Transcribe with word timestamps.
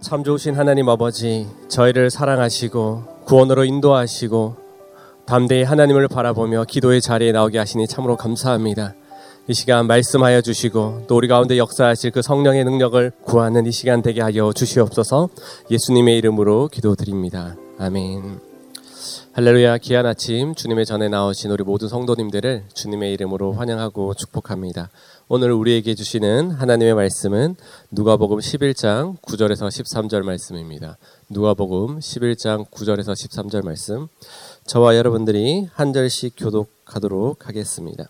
참 0.00 0.24
좋으신 0.24 0.54
하나님 0.54 0.88
아버지, 0.88 1.46
저희를 1.68 2.10
사랑하시고 2.10 3.24
구원으로 3.24 3.64
인도하시고 3.64 4.56
담대히 5.26 5.62
하나님을 5.64 6.08
바라보며 6.08 6.64
기도의 6.64 7.00
자리에 7.00 7.32
나오게 7.32 7.58
하시니 7.58 7.86
참으로 7.86 8.16
감사합니다. 8.16 8.94
이 9.48 9.54
시간 9.54 9.86
말씀하여 9.86 10.40
주시고 10.40 11.04
또 11.06 11.16
우리 11.16 11.28
가운데 11.28 11.56
역사하실 11.56 12.10
그 12.10 12.22
성령의 12.22 12.64
능력을 12.64 13.12
구하는 13.24 13.66
이 13.66 13.72
시간 13.72 14.02
되게 14.02 14.20
하여 14.20 14.52
주시옵소서 14.52 15.28
예수님의 15.70 16.18
이름으로 16.18 16.68
기도드립니다. 16.68 17.54
아멘. 17.78 18.40
할렐루야 19.34 19.78
귀한 19.78 20.06
아침 20.06 20.54
주님의 20.54 20.86
전에 20.86 21.08
나오신 21.08 21.50
우리 21.50 21.62
모든 21.62 21.88
성도님들을 21.88 22.64
주님의 22.72 23.12
이름으로 23.12 23.52
환영하고 23.52 24.14
축복합니다. 24.14 24.90
오늘 25.28 25.50
우리에게 25.50 25.96
주시는 25.96 26.52
하나님의 26.52 26.94
말씀은 26.94 27.56
누가복음 27.90 28.38
11장 28.38 29.20
9절에서 29.22 29.66
13절 29.66 30.22
말씀입니다. 30.22 30.98
누가복음 31.28 31.98
11장 31.98 32.70
9절에서 32.70 33.10
13절 33.10 33.64
말씀. 33.64 34.06
저와 34.66 34.96
여러분들이 34.96 35.68
한 35.72 35.92
절씩 35.92 36.34
교독하도록 36.36 37.48
하겠습니다. 37.48 38.08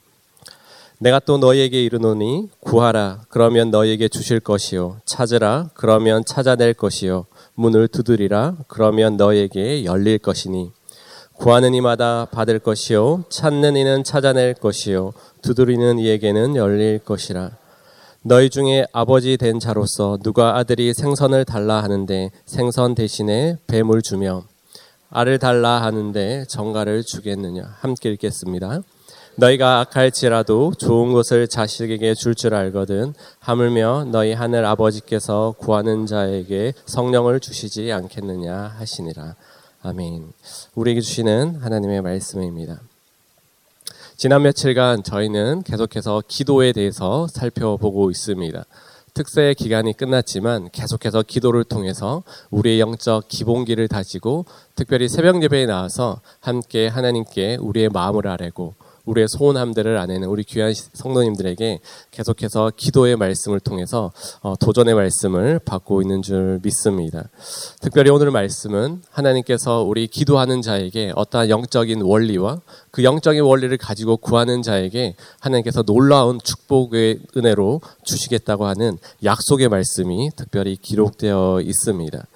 내가 0.98 1.18
또 1.20 1.38
너희에게 1.38 1.82
이르노니 1.84 2.50
구하라 2.60 3.22
그러면 3.30 3.70
너희에게 3.70 4.08
주실 4.08 4.38
것이요 4.38 5.00
찾으라 5.06 5.70
그러면 5.72 6.22
찾아낼 6.22 6.74
것이요 6.74 7.24
문을 7.54 7.88
두드리라 7.88 8.56
그러면 8.68 9.16
너희에게 9.16 9.86
열릴 9.86 10.18
것이니 10.18 10.70
구하는 11.38 11.74
이마다 11.74 12.26
받을 12.30 12.58
것이요 12.58 13.24
찾는 13.28 13.76
이는 13.76 14.04
찾아낼 14.04 14.54
것이요 14.54 15.12
두드리는 15.42 15.98
이에게는 15.98 16.56
열릴 16.56 16.98
것이라 16.98 17.50
너희 18.22 18.50
중에 18.50 18.86
아버지 18.92 19.36
된 19.36 19.60
자로서 19.60 20.18
누가 20.22 20.56
아들이 20.56 20.92
생선을 20.92 21.44
달라 21.44 21.82
하는데 21.82 22.30
생선 22.44 22.94
대신에 22.94 23.56
뱀을 23.68 24.02
주며 24.02 24.42
알을 25.10 25.38
달라 25.38 25.82
하는데 25.82 26.44
정가를 26.48 27.04
주겠느냐 27.04 27.62
함께 27.78 28.10
읽겠습니다. 28.10 28.80
너희가 29.36 29.80
악할지라도 29.80 30.72
좋은 30.78 31.12
것을 31.12 31.46
자식에게 31.46 32.14
줄줄 32.14 32.54
알거든 32.54 33.14
하물며 33.38 34.06
너희 34.10 34.32
하늘 34.32 34.64
아버지께서 34.64 35.54
구하는 35.58 36.06
자에게 36.06 36.72
성령을 36.86 37.38
주시지 37.38 37.92
않겠느냐 37.92 38.74
하시니라. 38.78 39.36
아멘. 39.88 40.32
우리에게 40.74 41.00
주시는 41.00 41.60
하나님의 41.62 42.02
말씀입니다. 42.02 42.80
지난 44.16 44.42
며칠간 44.42 45.04
저희는 45.04 45.62
계속해서 45.62 46.24
기도에 46.26 46.72
대해서 46.72 47.28
살펴보고 47.28 48.10
있습니다. 48.10 48.64
특세 49.14 49.54
기간이 49.54 49.96
끝났지만 49.96 50.70
계속해서 50.72 51.22
기도를 51.22 51.62
통해서 51.62 52.24
우리의 52.50 52.80
영적 52.80 53.28
기본기를 53.28 53.86
다지고 53.86 54.44
특별히 54.74 55.08
새벽 55.08 55.40
예배에 55.44 55.66
나와서 55.66 56.20
함께 56.40 56.88
하나님께 56.88 57.58
우리의 57.60 57.88
마음을 57.88 58.26
아뢰고 58.26 58.74
우리의 59.06 59.28
소원함들을 59.28 59.96
아내는 59.96 60.28
우리 60.28 60.44
귀한 60.44 60.74
성도님들에게 60.74 61.80
계속해서 62.10 62.72
기도의 62.76 63.16
말씀을 63.16 63.60
통해서 63.60 64.12
어, 64.42 64.54
도전의 64.56 64.94
말씀을 64.94 65.60
받고 65.60 66.02
있는 66.02 66.22
줄 66.22 66.60
믿습니다. 66.62 67.28
특별히 67.80 68.10
오늘 68.10 68.30
말씀은 68.30 69.02
하나님께서 69.10 69.82
우리 69.82 70.06
기도하는 70.06 70.60
자에게 70.60 71.12
어떠한 71.14 71.48
영적인 71.48 72.02
원리와 72.02 72.60
그 72.90 73.04
영적인 73.04 73.42
원리를 73.42 73.76
가지고 73.78 74.16
구하는 74.16 74.62
자에게 74.62 75.14
하나님께서 75.40 75.82
놀라운 75.82 76.38
축복의 76.42 77.20
은혜로 77.36 77.80
주시겠다고 78.04 78.66
하는 78.66 78.98
약속의 79.24 79.68
말씀이 79.68 80.30
특별히 80.36 80.76
기록되어 80.76 81.60
있습니다. 81.62 82.26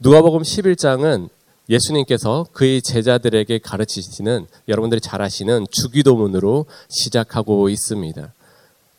누가복음 0.00 0.42
11장은 0.42 1.28
예수님께서 1.70 2.46
그의 2.52 2.82
제자들에게 2.82 3.58
가르치시는 3.58 4.46
여러분들이 4.68 5.00
잘 5.00 5.22
아시는 5.22 5.66
주기도문으로 5.70 6.66
시작하고 6.88 7.68
있습니다. 7.68 8.32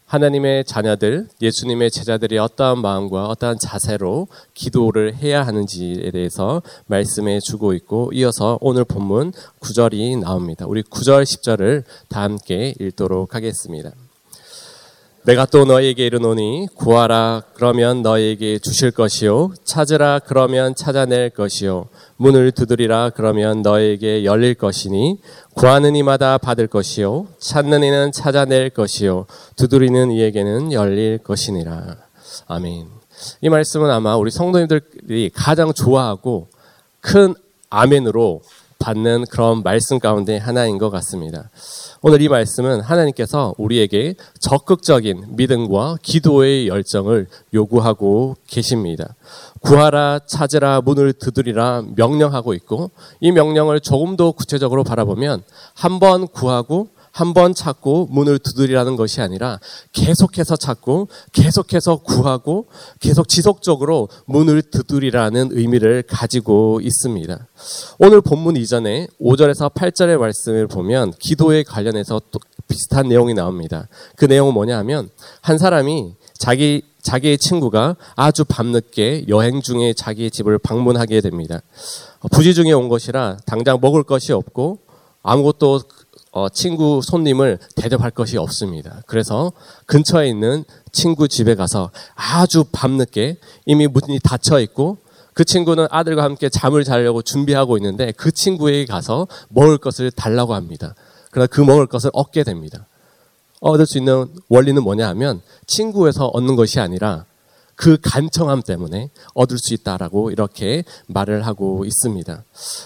하나님의 0.05 0.65
자녀들, 0.65 1.29
예수님의 1.41 1.89
제자들이 1.89 2.37
어떠한 2.37 2.81
마음과 2.81 3.27
어떠한 3.27 3.59
자세로 3.59 4.27
기도를 4.53 5.15
해야 5.15 5.45
하는지에 5.45 6.11
대해서 6.11 6.61
말씀해 6.87 7.39
주고 7.39 7.73
있고 7.73 8.11
이어서 8.13 8.57
오늘 8.59 8.83
본문 8.83 9.31
9절이 9.61 10.19
나옵니다. 10.19 10.65
우리 10.67 10.83
9절, 10.83 11.23
10절을 11.23 11.83
다 12.09 12.23
함께 12.23 12.73
읽도록 12.79 13.35
하겠습니다. 13.35 13.91
내가 15.23 15.45
또 15.45 15.65
너희에게 15.65 16.07
이르노니 16.07 16.67
구하라 16.75 17.43
그러면 17.53 18.01
너희에게 18.01 18.57
주실 18.57 18.91
것이요 18.91 19.53
찾으라 19.63 20.19
그러면 20.19 20.73
찾아낼 20.73 21.29
것이요 21.29 21.89
문을 22.17 22.51
두드리라 22.51 23.11
그러면 23.11 23.61
너희에게 23.61 24.25
열릴 24.25 24.55
것이니 24.55 25.19
구하는 25.53 25.95
이마다 25.95 26.37
받을 26.39 26.65
것이요 26.67 27.27
찾는 27.39 27.83
이는 27.83 28.11
찾아낼 28.11 28.71
것이요 28.71 29.27
두드리는 29.57 30.11
이에게는 30.11 30.73
열릴 30.73 31.19
것이니라 31.19 31.97
아멘. 32.47 32.87
이 33.41 33.49
말씀은 33.49 33.89
아마 33.89 34.15
우리 34.15 34.31
성도님들이 34.31 35.29
가장 35.33 35.73
좋아하고 35.73 36.47
큰 36.99 37.35
아멘으로 37.69 38.41
받는 38.79 39.25
그런 39.29 39.61
말씀 39.63 39.99
가운데 39.99 40.37
하나인 40.37 40.77
것 40.77 40.89
같습니다. 40.89 41.49
오늘 42.03 42.19
이 42.23 42.29
말씀은 42.29 42.81
하나님께서 42.81 43.53
우리에게 43.59 44.15
적극적인 44.39 45.35
믿음과 45.35 45.97
기도의 46.01 46.67
열정을 46.67 47.27
요구하고 47.53 48.35
계십니다. 48.47 49.13
구하라, 49.61 50.21
찾으라, 50.25 50.81
문을 50.81 51.13
두드리라 51.13 51.83
명령하고 51.95 52.55
있고 52.55 52.89
이 53.19 53.31
명령을 53.31 53.81
조금 53.81 54.17
더 54.17 54.31
구체적으로 54.31 54.83
바라보면 54.83 55.43
한 55.75 55.99
번 55.99 56.27
구하고 56.27 56.87
한 57.11 57.33
번 57.33 57.53
찾고 57.53 58.07
문을 58.11 58.39
두드리라는 58.39 58.95
것이 58.95 59.21
아니라 59.21 59.59
계속해서 59.93 60.55
찾고 60.55 61.07
계속해서 61.31 61.97
구하고 61.97 62.67
계속 62.99 63.29
지속적으로 63.29 64.09
문을 64.25 64.61
두드리라는 64.63 65.49
의미를 65.51 66.03
가지고 66.03 66.79
있습니다. 66.81 67.47
오늘 67.99 68.21
본문 68.21 68.57
이전에 68.57 69.07
5절에서 69.21 69.73
8절의 69.73 70.17
말씀을 70.17 70.67
보면 70.67 71.13
기도에 71.19 71.63
관련해서 71.63 72.21
또 72.31 72.39
비슷한 72.67 73.07
내용이 73.07 73.33
나옵니다. 73.33 73.87
그 74.15 74.25
내용은 74.25 74.53
뭐냐 74.53 74.77
하면 74.79 75.09
한 75.41 75.57
사람이 75.57 76.15
자기 76.37 76.83
자기의 77.01 77.37
친구가 77.39 77.95
아주 78.15 78.43
밤늦게 78.45 79.25
여행 79.27 79.61
중에 79.61 79.93
자기의 79.93 80.29
집을 80.31 80.59
방문하게 80.59 81.21
됩니다. 81.21 81.61
부지 82.31 82.53
중에 82.53 82.71
온 82.73 82.89
것이라 82.89 83.37
당장 83.45 83.79
먹을 83.81 84.03
것이 84.03 84.31
없고 84.33 84.79
아무것도 85.23 85.81
어, 86.31 86.47
친구 86.49 87.01
손님을 87.03 87.59
대접할 87.75 88.11
것이 88.11 88.37
없습니다. 88.37 89.01
그래서 89.05 89.51
근처에 89.85 90.29
있는 90.29 90.63
친구 90.91 91.27
집에 91.27 91.55
가서 91.55 91.91
아주 92.15 92.63
밤늦게 92.71 93.37
이미 93.65 93.87
문이 93.87 94.19
닫혀 94.23 94.59
있고 94.61 94.97
그 95.33 95.43
친구는 95.43 95.87
아들과 95.89 96.23
함께 96.23 96.49
잠을 96.49 96.83
자려고 96.83 97.21
준비하고 97.21 97.77
있는데 97.77 98.11
그 98.13 98.31
친구에게 98.31 98.85
가서 98.85 99.27
먹을 99.49 99.77
것을 99.77 100.11
달라고 100.11 100.53
합니다. 100.53 100.95
그러나 101.31 101.47
그 101.47 101.61
먹을 101.61 101.87
것을 101.87 102.09
얻게 102.13 102.43
됩니다. 102.43 102.87
얻을 103.59 103.85
수 103.85 103.97
있는 103.97 104.27
원리는 104.49 104.81
뭐냐 104.81 105.07
하면 105.09 105.41
친구에서 105.67 106.27
얻는 106.27 106.55
것이 106.55 106.79
아니라 106.79 107.25
그 107.75 107.97
간청함 108.01 108.61
때문에 108.61 109.09
얻을 109.33 109.57
수 109.57 109.73
있다라고 109.73 110.31
이렇게 110.31 110.83
말을 111.07 111.45
하고 111.45 111.85
있습니다. 111.85 112.43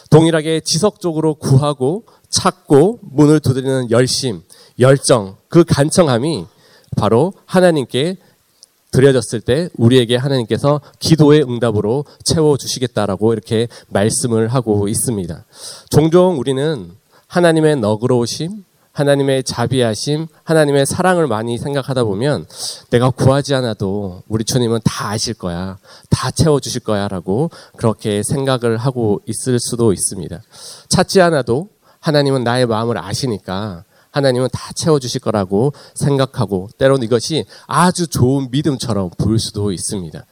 동일하게 0.09 0.61
지속적으로 0.63 1.35
구하고 1.35 2.05
찾고 2.35 2.99
문을 3.01 3.39
두드리는 3.39 3.91
열심, 3.91 4.41
열정, 4.79 5.37
그 5.47 5.63
간청함이 5.63 6.45
바로 6.97 7.33
하나님께 7.45 8.17
드려졌을 8.91 9.41
때 9.41 9.69
우리에게 9.77 10.15
하나님께서 10.15 10.79
기도의 10.99 11.43
응답으로 11.43 12.05
채워주시겠다라고 12.23 13.33
이렇게 13.33 13.67
말씀을 13.89 14.49
하고 14.49 14.87
있습니다. 14.87 15.45
종종 15.89 16.39
우리는 16.39 16.91
하나님의 17.27 17.77
너그러우심, 17.77 18.63
하나님의 18.93 19.43
자비하심, 19.43 20.27
하나님의 20.43 20.85
사랑을 20.85 21.27
많이 21.27 21.57
생각하다 21.57 22.05
보면 22.05 22.45
내가 22.89 23.09
구하지 23.09 23.53
않아도 23.55 24.23
우리 24.29 24.45
주님은 24.45 24.79
다 24.85 25.09
아실 25.09 25.33
거야. 25.33 25.77
다 26.09 26.31
채워주실 26.31 26.81
거야. 26.81 27.09
라고 27.09 27.51
그렇게 27.75 28.23
생각을 28.23 28.77
하고 28.77 29.21
있을 29.25 29.59
수도 29.59 29.91
있습니다. 29.91 30.41
찾지 30.87 31.19
않아도 31.19 31.67
하나님은 32.05 32.43
나의 32.43 32.67
마음을 32.67 32.99
아시니까 32.99 33.83
하나님은 34.11 34.49
다 34.51 34.71
채워주실 34.73 35.21
거라고 35.21 35.73
생각하고 35.95 36.69
때로는 36.77 37.03
이것이 37.03 37.45
아주 37.65 38.05
좋은 38.05 38.49
믿음처럼 38.51 39.09
보일 39.17 39.39
수도 39.39 39.71
있습니다. 39.71 40.23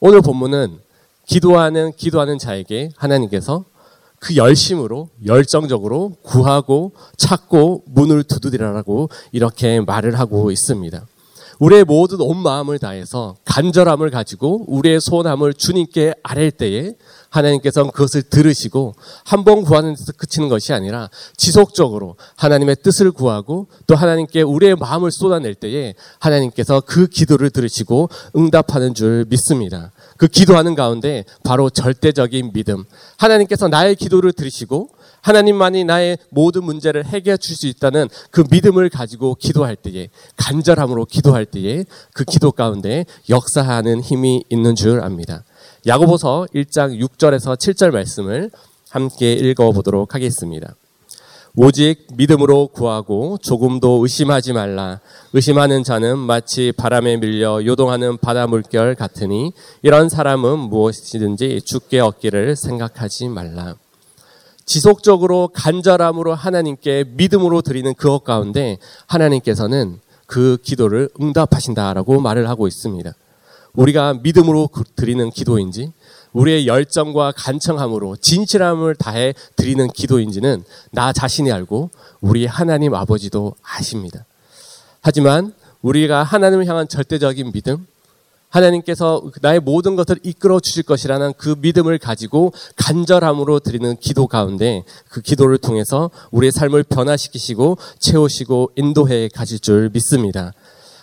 오늘 0.00 0.20
본문은 0.20 0.80
기도하는, 1.24 1.92
기도하는 1.96 2.38
자에게 2.38 2.90
하나님께서 2.96 3.64
그 4.18 4.36
열심으로 4.36 5.08
열정적으로 5.24 6.16
구하고 6.22 6.92
찾고 7.16 7.84
문을 7.86 8.24
두드리라고 8.24 9.08
이렇게 9.32 9.80
말을 9.80 10.18
하고 10.18 10.50
있습니다. 10.50 11.06
우리의 11.58 11.84
모든 11.84 12.20
온 12.20 12.36
마음을 12.36 12.78
다해서 12.78 13.36
간절함을 13.46 14.10
가지고 14.10 14.64
우리의 14.68 15.00
소원함을 15.00 15.54
주님께 15.54 16.14
아랠 16.22 16.50
때에 16.50 16.94
하나님께서는 17.34 17.90
그것을 17.90 18.22
들으시고 18.22 18.94
한 19.24 19.44
번 19.44 19.62
구하는 19.62 19.94
데서 19.94 20.12
그치는 20.12 20.48
것이 20.48 20.72
아니라 20.72 21.10
지속적으로 21.36 22.16
하나님의 22.36 22.76
뜻을 22.82 23.10
구하고 23.10 23.66
또 23.86 23.94
하나님께 23.94 24.40
우리의 24.40 24.76
마음을 24.76 25.10
쏟아낼 25.10 25.54
때에 25.54 25.94
하나님께서 26.18 26.80
그 26.80 27.06
기도를 27.06 27.50
들으시고 27.50 28.08
응답하는 28.36 28.94
줄 28.94 29.26
믿습니다. 29.28 29.92
그 30.16 30.28
기도하는 30.28 30.74
가운데 30.74 31.24
바로 31.42 31.68
절대적인 31.68 32.52
믿음. 32.54 32.84
하나님께서 33.18 33.68
나의 33.68 33.96
기도를 33.96 34.32
들으시고 34.32 34.88
하나님만이 35.20 35.84
나의 35.84 36.18
모든 36.30 36.64
문제를 36.64 37.04
해결해 37.06 37.36
줄 37.38 37.54
수 37.54 37.66
있다는 37.66 38.08
그 38.30 38.44
믿음을 38.50 38.88
가지고 38.88 39.34
기도할 39.36 39.76
때에 39.76 40.08
간절함으로 40.36 41.04
기도할 41.04 41.44
때에 41.44 41.84
그 42.12 42.24
기도 42.24 42.50
가운데 42.50 43.04
역사하는 43.30 44.00
힘이 44.00 44.44
있는 44.48 44.74
줄 44.74 45.00
압니다. 45.02 45.44
야고보서 45.86 46.46
1장 46.54 46.98
6절에서 46.98 47.56
7절 47.58 47.90
말씀을 47.90 48.50
함께 48.88 49.34
읽어 49.34 49.70
보도록 49.72 50.14
하겠습니다. 50.14 50.74
오직 51.56 52.06
믿음으로 52.16 52.68
구하고 52.68 53.36
조금도 53.42 54.00
의심하지 54.02 54.54
말라. 54.54 55.00
의심하는 55.34 55.84
자는 55.84 56.18
마치 56.18 56.72
바람에 56.72 57.18
밀려 57.18 57.64
요동하는 57.64 58.16
바다 58.16 58.46
물결 58.46 58.94
같으니 58.94 59.52
이런 59.82 60.08
사람은 60.08 60.58
무엇이든지 60.58 61.60
죽게 61.62 62.00
얻기를 62.00 62.56
생각하지 62.56 63.28
말라. 63.28 63.76
지속적으로 64.64 65.50
간절함으로 65.52 66.34
하나님께 66.34 67.04
믿음으로 67.14 67.60
드리는 67.60 67.92
그것 67.94 68.24
가운데 68.24 68.78
하나님께서는 69.06 70.00
그 70.26 70.56
기도를 70.62 71.10
응답하신다라고 71.20 72.20
말을 72.20 72.48
하고 72.48 72.66
있습니다. 72.66 73.12
우리가 73.74 74.14
믿음으로 74.22 74.68
드리는 74.96 75.30
기도인지 75.30 75.92
우리의 76.32 76.66
열정과 76.66 77.32
간청함으로 77.36 78.16
진실함을 78.16 78.96
다해 78.96 79.34
드리는 79.56 79.86
기도인지는 79.88 80.64
나 80.90 81.12
자신이 81.12 81.50
알고 81.52 81.90
우리 82.20 82.46
하나님 82.46 82.94
아버지도 82.94 83.54
아십니다. 83.62 84.24
하지만 85.00 85.52
우리가 85.82 86.22
하나님을 86.22 86.66
향한 86.66 86.88
절대적인 86.88 87.52
믿음, 87.52 87.86
하나님께서 88.48 89.22
나의 89.42 89.60
모든 89.60 89.96
것을 89.96 90.18
이끌어 90.22 90.60
주실 90.60 90.84
것이라는 90.84 91.34
그 91.36 91.56
믿음을 91.58 91.98
가지고 91.98 92.52
간절함으로 92.76 93.58
드리는 93.60 93.96
기도 93.96 94.28
가운데 94.28 94.84
그 95.08 95.20
기도를 95.20 95.58
통해서 95.58 96.10
우리의 96.30 96.52
삶을 96.52 96.84
변화시키시고 96.84 97.78
채우시고 97.98 98.70
인도해 98.76 99.28
가실 99.28 99.58
줄 99.58 99.90
믿습니다. 99.92 100.52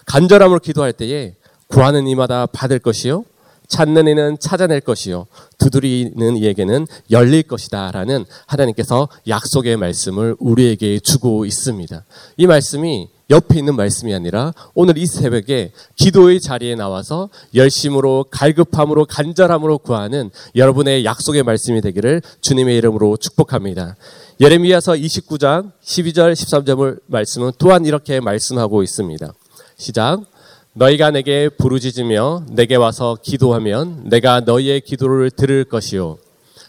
간절함으로 0.05 0.59
기도할 0.59 0.93
때에 0.93 1.35
구하는 1.71 2.05
이마다 2.05 2.45
받을 2.45 2.79
것이요. 2.79 3.23
찾는 3.67 4.07
이는 4.07 4.37
찾아낼 4.37 4.81
것이요. 4.81 5.27
두드리는 5.57 6.35
이에게는 6.35 6.85
열릴 7.09 7.43
것이다 7.43 7.91
라는 7.91 8.25
하나님께서 8.45 9.07
약속의 9.29 9.77
말씀을 9.77 10.35
우리에게 10.39 10.99
주고 10.99 11.45
있습니다. 11.45 12.03
이 12.35 12.47
말씀이 12.47 13.07
옆에 13.29 13.59
있는 13.59 13.77
말씀이 13.77 14.13
아니라 14.13 14.53
오늘 14.73 14.97
이 14.97 15.05
새벽에 15.05 15.71
기도의 15.95 16.41
자리에 16.41 16.75
나와서 16.75 17.29
열심으로 17.55 18.25
갈급함으로 18.29 19.05
간절함으로 19.05 19.77
구하는 19.77 20.29
여러분의 20.57 21.05
약속의 21.05 21.43
말씀이 21.43 21.79
되기를 21.79 22.21
주님의 22.41 22.75
이름으로 22.75 23.15
축복합니다. 23.15 23.95
예레미야서 24.41 24.93
29장 24.95 25.71
12절 25.81 26.33
13절을 26.33 26.99
말씀은 27.07 27.53
또한 27.57 27.85
이렇게 27.85 28.19
말씀하고 28.19 28.83
있습니다. 28.83 29.33
시작. 29.77 30.30
너희가 30.73 31.11
내게 31.11 31.49
부르짖으며 31.49 32.45
내게 32.49 32.75
와서 32.75 33.17
기도하면 33.21 34.03
내가 34.05 34.39
너희의 34.39 34.81
기도를 34.81 35.29
들을 35.29 35.65
것이요. 35.65 36.17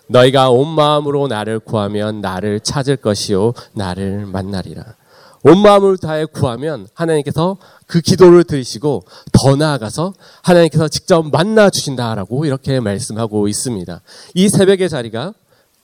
너희가 0.09 0.51
온 0.51 0.69
마음으로 0.69 1.29
나를 1.29 1.61
구하면 1.61 2.21
나를 2.21 2.61
찾을 2.61 2.97
것이요. 2.97 3.53
나를 3.73 4.27
만나리라. 4.27 4.97
온 5.45 5.59
마음을 5.59 5.99
다해 5.99 6.25
구하면 6.27 6.87
하나님께서 6.95 7.57
그 7.87 8.01
기도를 8.01 8.45
들으시고 8.45 9.05
더 9.33 9.57
나아가서 9.57 10.15
하나님께서 10.43 10.89
직접 10.89 11.23
만나 11.31 11.71
주신다라고 11.71 12.45
이렇게 12.45 12.79
말씀하고 12.81 13.49
있습니다. 13.49 14.03
이 14.35 14.49
새벽의 14.49 14.89
자리가 14.89 15.35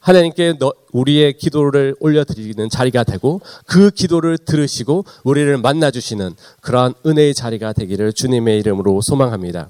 하나님께 0.08 0.55
우리의 0.93 1.34
기도를 1.34 1.94
올려드리는 2.00 2.70
자리가 2.70 3.05
되고 3.05 3.43
그 3.66 3.90
기도를 3.90 4.38
들으시고 4.38 5.05
우리를 5.22 5.58
만나 5.58 5.90
주시는 5.90 6.34
그러한 6.62 6.94
은혜의 7.05 7.34
자리가 7.34 7.75
되기를 7.75 8.14
주님의 8.14 8.58
이름으로 8.60 9.00
소망합니다. 9.02 9.69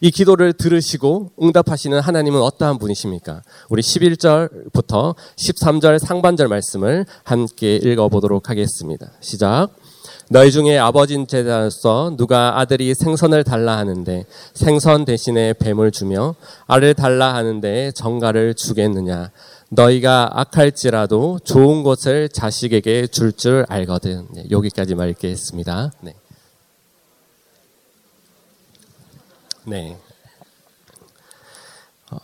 이 0.00 0.10
기도를 0.10 0.54
들으시고 0.54 1.30
응답하시는 1.40 2.00
하나님은 2.00 2.40
어떠한 2.40 2.78
분이십니까? 2.78 3.42
우리 3.68 3.80
11절부터 3.80 5.14
13절 5.36 6.00
상반절 6.00 6.48
말씀을 6.48 7.06
함께 7.22 7.76
읽어보도록 7.76 8.50
하겠습니다. 8.50 9.12
시작. 9.20 9.68
너희 10.28 10.50
중에 10.50 10.78
아버진 10.78 11.26
제자로서 11.26 12.14
누가 12.16 12.58
아들이 12.58 12.94
생선을 12.94 13.44
달라 13.44 13.76
하는데 13.78 14.24
생선 14.54 15.04
대신에 15.04 15.52
뱀을 15.54 15.90
주며 15.92 16.34
알을 16.66 16.94
달라 16.94 17.34
하는데 17.34 17.92
정가를 17.92 18.54
주겠느냐? 18.54 19.30
너희가 19.68 20.30
악할지라도 20.32 21.40
좋은 21.44 21.82
것을 21.82 22.28
자식에게 22.28 23.08
줄줄 23.08 23.46
줄 23.46 23.66
알거든. 23.68 24.26
네, 24.32 24.44
여기까지만 24.50 25.08
읽겠습니다. 25.10 25.92
네. 26.00 26.14
네. 29.64 29.96
어, 32.10 32.18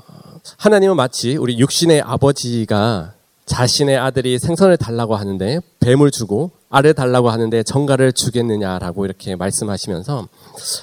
하나님은 0.56 0.96
마치 0.96 1.36
우리 1.36 1.58
육신의 1.58 2.02
아버지가 2.02 3.14
자신의 3.46 3.98
아들이 3.98 4.38
생선을 4.38 4.76
달라고 4.76 5.16
하는데 5.16 5.60
뱀을 5.80 6.10
주고 6.10 6.50
알을 6.72 6.94
달라고 6.94 7.28
하는데 7.28 7.62
정가를 7.62 8.14
주겠느냐라고 8.14 9.04
이렇게 9.04 9.36
말씀하시면서 9.36 10.26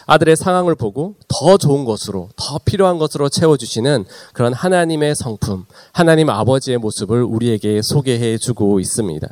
아들의 0.06 0.38
상황을 0.38 0.76
보고 0.76 1.16
더 1.28 1.58
좋은 1.58 1.84
것으로 1.84 2.30
더 2.36 2.60
필요한 2.64 3.00
것으로 3.00 3.28
채워주시는 3.28 4.06
그런 4.32 4.54
하나님의 4.54 5.16
성품, 5.16 5.66
하나님 5.92 6.30
아버지의 6.30 6.78
모습을 6.78 7.24
우리에게 7.24 7.82
소개해 7.82 8.38
주고 8.38 8.80
있습니다. 8.80 9.28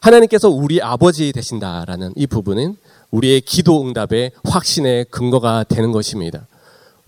하나님께서 0.00 0.48
우리 0.48 0.80
아버지 0.80 1.30
되신다라는 1.30 2.14
이 2.16 2.26
부분은 2.26 2.76
우리의 3.10 3.42
기도 3.42 3.82
응답의 3.82 4.32
확신의 4.44 5.06
근거가 5.10 5.64
되는 5.64 5.92
것입니다. 5.92 6.46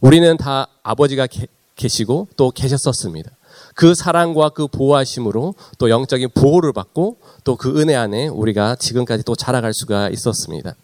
우리는 0.03 0.37
다 0.37 0.69
아버지가 0.83 1.27
게, 1.27 1.47
계시고 1.75 2.29
또 2.37 2.51
계셨었습니다. 2.51 3.31
그 3.75 3.95
사랑과 3.95 4.51
그 4.51 4.67
보호하심으로 4.69 5.55
또 5.79 5.91
영적인 5.91 6.31
보호를 6.35 6.73
받고 6.73 7.17
또 7.45 7.57
그 7.57 7.81
은혜 7.81 7.95
안에 7.95 8.29
우리가 8.29 8.77
지금까지 8.77 9.25
또 9.25 9.35
자라갈 9.37 9.73
수가 9.75 10.09
있었습니다. 10.11 10.75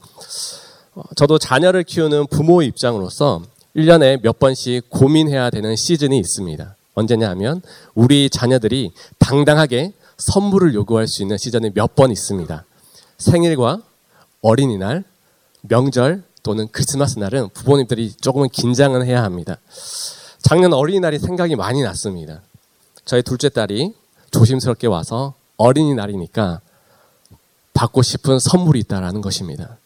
어, 0.95 1.03
저도 1.17 1.39
자녀를 1.39 1.85
키우는 1.85 2.27
부모의 2.29 2.69
입장으로서 2.69 3.43
1년에 3.77 4.21
몇 4.23 4.39
번씩 4.39 4.91
고민해야 4.91 5.51
되는 5.51 5.77
시즌이 5.77 6.19
있습니다. 6.19 6.75
언제냐 6.95 7.29
하면 7.31 7.63
우리 7.95 8.29
자녀들이 8.29 8.93
당당하게 9.19 9.93
선물을 10.19 10.75
요구할 10.75 11.07
수 11.07 11.23
있는 11.23 11.39
시즌이 11.39 11.71
몇 11.75 11.95
번 11.95 12.11
있습니다. 12.11 12.65
생일과 13.19 13.81
어린이날, 14.43 15.05
명절, 15.63 16.23
또는 16.43 16.69
크리스마스 16.73 17.19
날은 17.19 17.51
부모님들이 17.51 18.13
조금은 18.21 18.49
긴장을 18.49 19.05
해야 19.05 19.23
합니다. 19.23 19.59
작년 20.43 20.73
어린이날이 20.73 21.19
생각이 21.19 21.55
많이 21.55 21.83
났습니다. 21.83 22.41
저희 23.05 23.23
둘째 23.23 23.49
딸이 23.49 23.95
조심스럽게 24.31 24.87
와서 24.87 25.35
어린이날이니까 25.57 26.61
받고 27.75 28.03
싶은 28.03 28.39
선물이 28.39 28.81
있다라는 28.81 29.21
것입니다. 29.21 29.79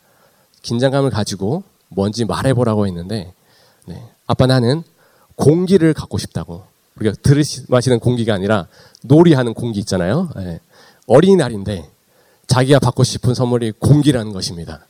긴장감을 0.62 1.10
가지고 1.10 1.62
뭔지 1.88 2.24
말해보라고 2.24 2.86
했는데, 2.86 3.32
네. 3.86 4.02
아빠 4.26 4.46
나는 4.46 4.82
공기를 5.36 5.94
갖고 5.94 6.18
싶다고. 6.18 6.64
우리가 6.96 7.14
들으시, 7.22 7.64
마시는 7.68 7.98
공기가 7.98 8.34
아니라 8.34 8.66
놀이하는 9.02 9.54
공기 9.54 9.80
있잖아요. 9.80 10.30
네. 10.36 10.60
어린이날인데 11.06 11.90
자기가 12.46 12.78
받고 12.78 13.04
싶은 13.04 13.34
선물이 13.34 13.72
공기라는 13.78 14.32
것입니다. 14.32 14.86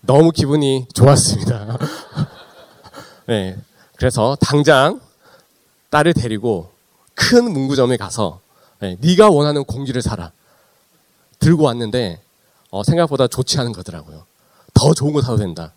너무 0.00 0.30
기분이 0.30 0.86
좋았습니다. 0.94 1.78
네. 3.26 3.56
그래서 3.96 4.36
당장 4.40 5.00
딸을 5.90 6.14
데리고 6.14 6.70
큰 7.18 7.52
문구점에 7.52 7.96
가서 7.96 8.40
네, 8.80 8.96
네가 9.00 9.28
원하는 9.28 9.64
공기를 9.64 10.00
사라. 10.02 10.30
들고 11.40 11.64
왔는데 11.64 12.20
어, 12.70 12.84
생각보다 12.84 13.26
좋지 13.26 13.58
않은 13.58 13.72
거더라고요. 13.72 14.24
더 14.72 14.94
좋은 14.94 15.12
거 15.12 15.20
사도 15.20 15.36
된다. 15.36 15.72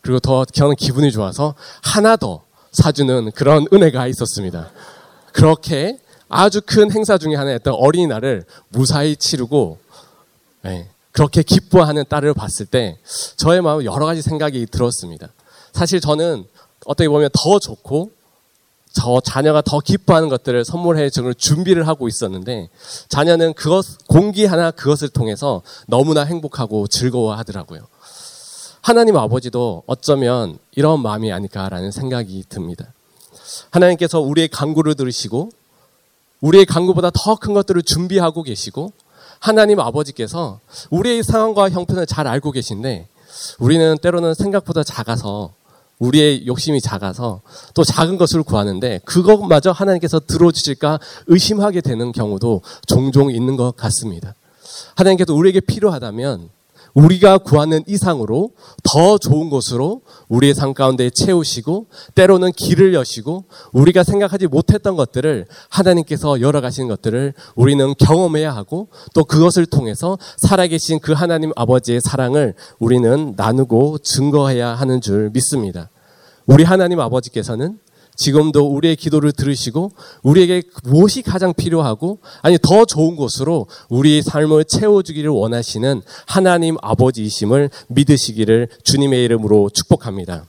그리고 0.00 0.18
더 0.18 0.46
저는 0.46 0.76
기분이 0.76 1.12
좋아서 1.12 1.54
하나 1.82 2.16
더 2.16 2.42
사주는 2.72 3.32
그런 3.32 3.66
은혜가 3.72 4.06
있었습니다. 4.06 4.70
그렇게 5.32 5.98
아주 6.28 6.62
큰 6.64 6.90
행사 6.90 7.18
중에 7.18 7.34
하나였던 7.34 7.74
어린이날을 7.74 8.44
무사히 8.68 9.16
치르고 9.16 9.78
네, 10.62 10.88
그렇게 11.12 11.42
기뻐하는 11.42 12.04
딸을 12.08 12.32
봤을 12.32 12.64
때 12.64 12.98
저의 13.36 13.60
마음에 13.60 13.84
여러 13.84 14.06
가지 14.06 14.22
생각이 14.22 14.66
들었습니다. 14.66 15.28
사실 15.72 16.00
저는 16.00 16.46
어떻게 16.86 17.08
보면 17.08 17.28
더 17.34 17.58
좋고 17.58 18.12
저 18.92 19.20
자녀가 19.24 19.62
더 19.62 19.78
기뻐하는 19.80 20.28
것들을 20.28 20.64
선물해 20.64 21.10
주는 21.10 21.32
준비를 21.36 21.86
하고 21.86 22.08
있었는데 22.08 22.68
자녀는 23.08 23.54
그것 23.54 23.86
공기 24.08 24.46
하나 24.46 24.70
그것을 24.70 25.08
통해서 25.08 25.62
너무나 25.86 26.24
행복하고 26.24 26.86
즐거워하더라고요. 26.88 27.86
하나님 28.82 29.16
아버지도 29.16 29.82
어쩌면 29.86 30.58
이런 30.72 31.02
마음이 31.02 31.32
아닐까라는 31.32 31.92
생각이 31.92 32.44
듭니다. 32.48 32.92
하나님께서 33.70 34.20
우리의 34.20 34.48
간구를 34.48 34.94
들으시고 34.94 35.50
우리의 36.40 36.64
간구보다 36.64 37.10
더 37.10 37.36
큰 37.36 37.52
것들을 37.54 37.82
준비하고 37.82 38.42
계시고 38.42 38.92
하나님 39.38 39.80
아버지께서 39.80 40.60
우리의 40.90 41.22
상황과 41.22 41.70
형편을 41.70 42.06
잘 42.06 42.26
알고 42.26 42.50
계신데 42.52 43.08
우리는 43.58 43.96
때로는 43.98 44.34
생각보다 44.34 44.82
작아서 44.82 45.52
우리의 46.00 46.46
욕심이 46.46 46.80
작아서 46.80 47.42
또 47.74 47.84
작은 47.84 48.18
것을 48.18 48.42
구하는데 48.42 49.00
그것마저 49.04 49.70
하나님께서 49.70 50.18
들어주실까 50.20 50.98
의심하게 51.28 51.80
되는 51.82 52.10
경우도 52.10 52.62
종종 52.86 53.30
있는 53.30 53.56
것 53.56 53.76
같습니다. 53.76 54.34
하나님께서 54.96 55.34
우리에게 55.34 55.60
필요하다면 55.60 56.48
우리가 56.94 57.38
구하는 57.38 57.82
이상으로 57.86 58.50
더 58.82 59.18
좋은 59.18 59.50
곳으로 59.50 60.02
우리의 60.28 60.54
삶 60.54 60.74
가운데 60.74 61.10
채우시고 61.10 61.86
때로는 62.14 62.52
길을 62.52 62.94
여시고 62.94 63.44
우리가 63.72 64.02
생각하지 64.02 64.46
못했던 64.46 64.96
것들을 64.96 65.46
하나님께서 65.68 66.40
열어가신 66.40 66.88
것들을 66.88 67.34
우리는 67.54 67.94
경험해야 67.98 68.54
하고 68.54 68.88
또 69.14 69.24
그것을 69.24 69.66
통해서 69.66 70.18
살아계신 70.38 71.00
그 71.00 71.12
하나님 71.12 71.52
아버지의 71.56 72.00
사랑을 72.00 72.54
우리는 72.78 73.34
나누고 73.36 73.98
증거해야 73.98 74.68
하는 74.68 75.00
줄 75.00 75.30
믿습니다. 75.30 75.90
우리 76.46 76.64
하나님 76.64 77.00
아버지께서는 77.00 77.78
지금도 78.16 78.66
우리의 78.66 78.96
기도를 78.96 79.32
들으시고 79.32 79.92
우리에게 80.22 80.62
무엇이 80.84 81.22
가장 81.22 81.54
필요하고 81.54 82.18
아니 82.42 82.58
더 82.60 82.84
좋은 82.84 83.16
곳으로 83.16 83.66
우리의 83.88 84.22
삶을 84.22 84.64
채워주기를 84.64 85.30
원하시는 85.30 86.02
하나님 86.26 86.76
아버지이심을 86.82 87.70
믿으시기를 87.88 88.68
주님의 88.84 89.24
이름으로 89.24 89.70
축복합니다. 89.70 90.44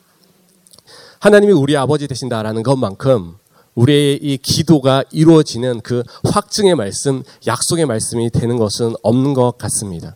하나님이 1.20 1.54
우리 1.54 1.78
아버지 1.78 2.08
되신다라는 2.08 2.64
것만큼 2.64 3.36
우리의 3.76 4.20
이 4.22 4.38
기도가 4.38 5.04
이루어지는 5.12 5.82
그 5.82 6.04
확증의 6.26 6.76
말씀, 6.76 7.24
약속의 7.48 7.86
말씀이 7.86 8.30
되는 8.32 8.58
것은 8.58 8.96
없는 9.02 9.34
것 9.34 9.58
같습니다. 9.58 10.16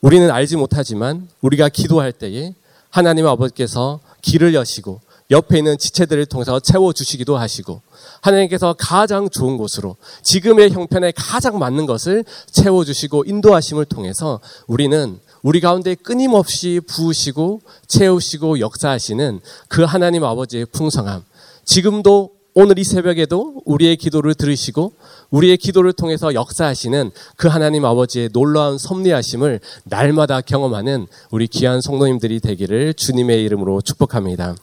우리는 0.00 0.30
알지 0.30 0.56
못하지만 0.56 1.28
우리가 1.40 1.68
기도할 1.68 2.12
때에 2.12 2.54
하나님 2.90 3.26
아버지께서 3.26 4.00
길을 4.20 4.54
여시고 4.54 5.00
옆에 5.32 5.58
있는 5.58 5.76
지체들을 5.78 6.26
통해서 6.26 6.60
채워주시기도 6.60 7.36
하시고 7.36 7.82
하나님께서 8.20 8.74
가장 8.78 9.28
좋은 9.28 9.56
곳으로 9.56 9.96
지금의 10.22 10.70
형편에 10.70 11.12
가장 11.16 11.58
맞는 11.58 11.86
것을 11.86 12.24
채워주시고 12.50 13.24
인도하심을 13.26 13.86
통해서 13.86 14.40
우리는 14.68 15.18
우리 15.42 15.60
가운데 15.60 15.96
끊임없이 15.96 16.80
부으시고 16.86 17.62
채우시고 17.88 18.60
역사하시는 18.60 19.40
그 19.68 19.82
하나님 19.82 20.22
아버지의 20.22 20.66
풍성함 20.66 21.24
지금도 21.64 22.30
오늘 22.54 22.78
이 22.78 22.84
새벽에도 22.84 23.62
우리의 23.64 23.96
기도를 23.96 24.34
들으시고 24.34 24.92
우리의 25.30 25.56
기도를 25.56 25.94
통해서 25.94 26.34
역사하시는 26.34 27.10
그 27.36 27.48
하나님 27.48 27.86
아버지의 27.86 28.28
놀라운 28.34 28.76
섭리하심을 28.76 29.60
날마다 29.84 30.42
경험하는 30.42 31.06
우리 31.30 31.46
귀한 31.46 31.80
성도님들이 31.80 32.40
되기를 32.40 32.92
주님의 32.92 33.42
이름으로 33.44 33.80
축복합니다. 33.80 34.54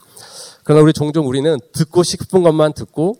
그러나 0.64 0.82
우리 0.82 0.92
종종 0.92 1.26
우리는 1.26 1.58
듣고 1.72 2.02
싶은 2.02 2.42
것만 2.42 2.72
듣고 2.72 3.16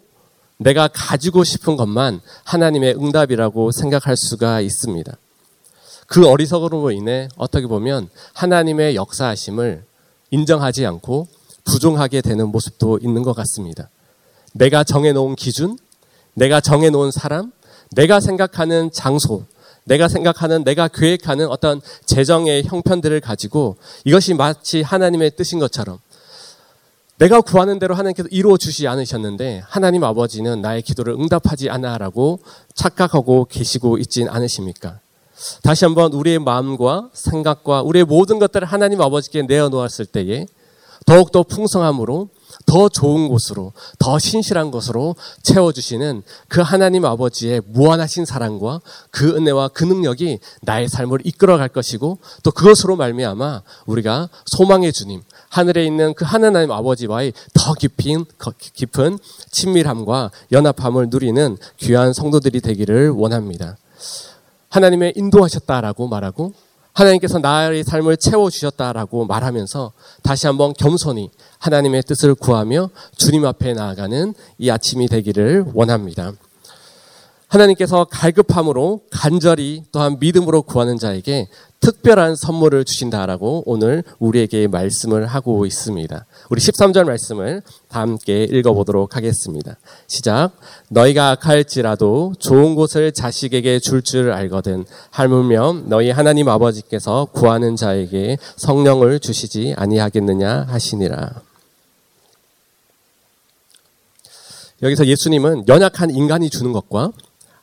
내가 0.58 0.88
가지고 0.88 1.42
싶은 1.42 1.76
것만 1.76 2.20
하나님의 2.44 2.96
응답이라고 2.96 3.72
생각할 3.72 4.16
수가 4.16 4.60
있습니다. 4.60 5.16
그 6.06 6.28
어리석음으로 6.28 6.90
인해 6.90 7.28
어떻게 7.36 7.66
보면 7.66 8.08
하나님의 8.34 8.96
역사하심을 8.96 9.84
인정하지 10.30 10.84
않고 10.84 11.28
부정하게 11.64 12.20
되는 12.20 12.48
모습도 12.48 12.98
있는 13.00 13.22
것 13.22 13.32
같습니다. 13.32 13.88
내가 14.52 14.84
정해놓은 14.84 15.36
기준, 15.36 15.78
내가 16.34 16.60
정해놓은 16.60 17.10
사람, 17.10 17.52
내가 17.92 18.20
생각하는 18.20 18.90
장소, 18.92 19.44
내가 19.84 20.08
생각하는, 20.08 20.64
내가 20.64 20.88
계획하는 20.88 21.48
어떤 21.48 21.80
재정의 22.06 22.64
형편들을 22.64 23.20
가지고 23.20 23.76
이것이 24.04 24.34
마치 24.34 24.82
하나님의 24.82 25.32
뜻인 25.36 25.58
것처럼 25.58 25.98
내가 27.20 27.42
구하는 27.42 27.78
대로 27.78 27.94
하나님께서 27.94 28.28
이루어 28.32 28.56
주지 28.56 28.88
않으셨는데 28.88 29.62
하나님 29.66 30.04
아버지는 30.04 30.62
나의 30.62 30.80
기도를 30.80 31.12
응답하지 31.12 31.68
않아라고 31.68 32.40
착각하고 32.74 33.44
계시고 33.44 33.98
있진 33.98 34.26
않으십니까? 34.26 35.00
다시 35.62 35.84
한번 35.84 36.14
우리의 36.14 36.38
마음과 36.38 37.10
생각과 37.12 37.82
우리의 37.82 38.06
모든 38.06 38.38
것들을 38.38 38.66
하나님 38.66 39.02
아버지께 39.02 39.42
내어놓았을 39.42 40.06
때에 40.06 40.46
더욱더 41.04 41.42
풍성함으로 41.42 42.30
더 42.66 42.88
좋은 42.88 43.28
곳으로, 43.28 43.72
더 43.98 44.18
신실한 44.18 44.70
곳으로 44.70 45.16
채워주시는 45.42 46.22
그 46.48 46.60
하나님 46.60 47.04
아버지의 47.04 47.62
무한하신 47.66 48.24
사랑과 48.24 48.80
그 49.10 49.36
은혜와 49.36 49.68
그 49.68 49.84
능력이 49.84 50.38
나의 50.62 50.88
삶을 50.88 51.20
이끌어갈 51.24 51.68
것이고 51.68 52.18
또 52.42 52.50
그것으로 52.50 52.96
말미암아 52.96 53.62
우리가 53.86 54.28
소망의 54.46 54.92
주님, 54.92 55.22
하늘에 55.50 55.84
있는 55.84 56.14
그 56.14 56.24
하나님 56.24 56.70
아버지와의 56.70 57.32
더 57.54 57.74
깊은, 57.74 58.24
깊은 58.74 59.18
친밀함과 59.50 60.30
연합함을 60.52 61.08
누리는 61.10 61.56
귀한 61.76 62.12
성도들이 62.12 62.60
되기를 62.60 63.10
원합니다. 63.10 63.76
하나님의 64.68 65.14
인도하셨다라고 65.16 66.06
말하고 66.06 66.54
하나님께서 66.92 67.38
나의 67.40 67.82
삶을 67.82 68.16
채워주셨다라고 68.16 69.26
말하면서 69.26 69.92
다시 70.22 70.46
한번 70.46 70.72
겸손히 70.72 71.30
하나님의 71.58 72.02
뜻을 72.04 72.34
구하며 72.36 72.90
주님 73.16 73.44
앞에 73.44 73.74
나아가는 73.74 74.34
이 74.58 74.70
아침이 74.70 75.08
되기를 75.08 75.66
원합니다. 75.74 76.32
하나님께서 77.50 78.04
갈급함으로 78.04 79.02
간절히 79.10 79.82
또한 79.90 80.18
믿음으로 80.20 80.62
구하는 80.62 80.98
자에게 80.98 81.48
특별한 81.80 82.36
선물을 82.36 82.84
주신다라고 82.84 83.64
오늘 83.66 84.04
우리에게 84.18 84.68
말씀을 84.68 85.26
하고 85.26 85.66
있습니다. 85.66 86.26
우리 86.48 86.60
13절 86.60 87.04
말씀을 87.04 87.62
다 87.88 88.00
함께 88.02 88.44
읽어보도록 88.44 89.16
하겠습니다. 89.16 89.76
시작. 90.06 90.52
너희가 90.90 91.30
악할지라도 91.30 92.34
좋은 92.38 92.76
곳을 92.76 93.12
자식에게 93.12 93.80
줄줄 93.80 94.30
알거든 94.30 94.84
할물며 95.10 95.82
너희 95.86 96.10
하나님 96.10 96.48
아버지께서 96.48 97.26
구하는 97.32 97.74
자에게 97.74 98.38
성령을 98.56 99.18
주시지 99.18 99.74
아니하겠느냐 99.76 100.66
하시니라. 100.68 101.42
여기서 104.82 105.06
예수님은 105.06 105.64
연약한 105.68 106.10
인간이 106.10 106.48
주는 106.48 106.72
것과 106.72 107.12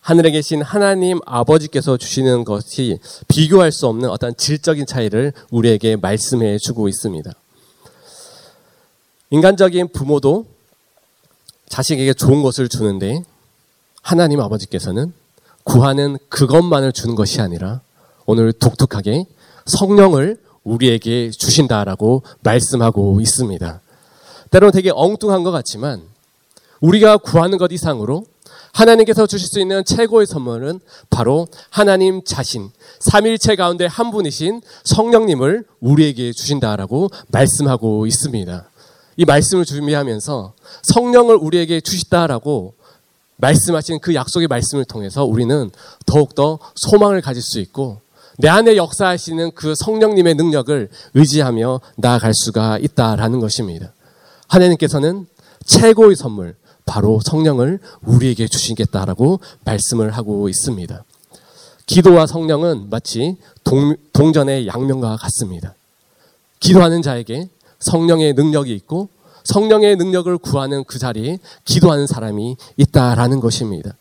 하늘에 0.08 0.32
계신 0.32 0.62
하나님 0.62 1.20
아버지께서 1.26 1.98
주시는 1.98 2.46
것이 2.46 2.98
비교할 3.28 3.74
수 3.74 3.88
없는 3.88 4.10
어떤 4.10 4.34
질적인 4.38 4.86
차이를 4.86 5.34
우리에게 5.52 5.98
말씀해 5.98 6.60
주고 6.60 6.88
있습니다. 6.88 7.30
인간적인 9.32 9.90
부모도 9.90 10.46
자식에게 11.68 12.14
좋은 12.14 12.42
것을 12.42 12.70
주는데 12.70 13.22
하나님 14.02 14.40
아버지께서는 14.40 15.12
구하는 15.66 16.18
그것만을 16.30 16.94
주는 16.94 17.14
것이 17.16 17.42
아니라 17.42 17.82
오늘 18.26 18.54
독특하게 18.54 19.26
성령을 19.66 20.38
우리에게 20.64 21.32
주신다라고 21.32 22.24
말씀하고 22.44 23.20
있습니다. 23.20 23.82
때로는 24.52 24.72
되게 24.72 24.90
엉뚱한 24.90 25.44
것 25.44 25.52
같지만 25.52 26.02
우리가 26.80 27.18
구하는 27.18 27.58
것 27.58 27.74
이상으로 27.74 28.26
하나님께서 28.74 29.28
주실 29.28 29.48
수 29.48 29.60
있는 29.60 29.84
최고의 29.84 30.28
선물은 30.28 30.80
바로 31.10 31.48
하나님 31.70 32.24
자신, 32.24 32.70
삼일체 33.00 33.56
가운데 33.56 33.86
한 33.86 34.12
분이신 34.12 34.62
성령님을 34.84 35.66
우리에게 35.80 36.32
주신다라고 36.32 37.10
말씀하고 37.30 38.06
있습니다. 38.06 38.70
이 39.18 39.26
말씀을 39.26 39.66
준비하면서 39.66 40.54
성령을 40.84 41.36
우리에게 41.36 41.82
주시다라고 41.82 42.76
말씀하신 43.38 44.00
그 44.00 44.16
약속의 44.16 44.48
말씀을 44.48 44.86
통해서 44.86 45.26
우리는 45.26 45.72
더욱더 46.06 46.60
소망을 46.76 47.22
가질 47.22 47.42
수 47.42 47.60
있고 47.60 48.02
내 48.38 48.48
안에 48.48 48.78
역사하시는 48.78 49.52
그 49.56 49.74
성령님의 49.76 50.36
능력을 50.36 50.90
의지하며 51.16 51.82
나아갈 51.96 52.34
수가 52.36 52.78
있다라는 52.78 53.40
것입니다. 53.40 53.94
하나님께서는 54.48 55.26
최고의 55.66 56.16
선물, 56.16 56.56
바로 56.88 57.20
성령을 57.24 57.80
우리에게 58.02 58.48
주시겠다라고 58.48 59.40
말씀을 59.66 60.12
하고 60.12 60.50
있습니다. 60.50 61.04
기도와 61.86 62.26
성령은 62.26 62.90
마치 62.90 63.38
동, 63.64 63.96
동전의 64.14 64.68
양면과 64.68 65.18
같습니다. 65.18 65.76
기도하는 66.60 67.04
자에게 67.04 67.50
성령의 67.80 68.34
능력이 68.34 68.74
있고 68.74 69.10
성령의 69.44 69.98
능력을 69.98 70.36
구하는 70.40 70.84
그 70.86 70.98
자리에 70.98 71.40
기도하는 71.64 72.08
사람이 72.08 72.58
있다라는 72.78 73.40
것입니다. 73.40 73.96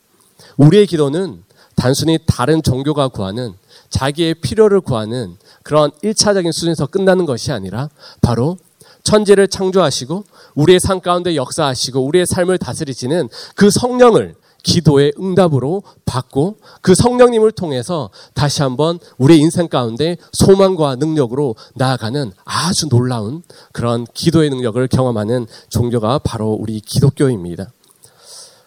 우리의 0.56 0.86
기도는 0.86 1.42
단순히 1.76 2.18
다른 2.26 2.62
종교가 2.62 3.08
구하는 3.08 3.52
자기의 3.90 4.34
필요를 4.34 4.80
구하는 4.80 5.36
그런 5.62 5.90
1차적인 6.02 6.52
수준에서 6.52 6.86
끝나는 6.86 7.26
것이 7.26 7.52
아니라 7.52 7.90
바로 8.22 8.56
천지를 9.04 9.46
창조하시고 9.46 10.24
우리의 10.56 10.80
삶 10.80 11.00
가운데 11.00 11.36
역사하시고 11.36 12.04
우리의 12.04 12.26
삶을 12.26 12.58
다스리시는 12.58 13.28
그 13.54 13.70
성령을 13.70 14.34
기도의 14.66 15.12
응답으로 15.18 15.84
받고 16.04 16.56
그 16.80 16.96
성령님을 16.96 17.52
통해서 17.52 18.10
다시 18.34 18.62
한번 18.62 18.98
우리 19.16 19.38
인생 19.38 19.68
가운데 19.68 20.16
소망과 20.32 20.96
능력으로 20.96 21.54
나아가는 21.74 22.32
아주 22.44 22.88
놀라운 22.88 23.44
그런 23.70 24.04
기도의 24.12 24.50
능력을 24.50 24.84
경험하는 24.88 25.46
종교가 25.68 26.18
바로 26.18 26.50
우리 26.50 26.80
기독교입니다. 26.80 27.70